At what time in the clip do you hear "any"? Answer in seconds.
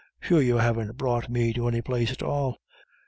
1.67-1.79